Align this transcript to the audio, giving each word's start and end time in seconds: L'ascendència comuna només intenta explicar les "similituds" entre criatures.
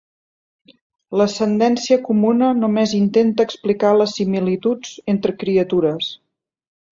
L'ascendència 1.19 1.97
comuna 2.07 2.49
només 2.61 2.95
intenta 3.01 3.47
explicar 3.49 3.93
les 3.99 4.17
"similituds" 4.21 4.95
entre 5.15 5.37
criatures. 5.45 6.11